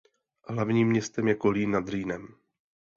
[0.47, 2.27] Hlavním městem je Kolín nad Rýnem.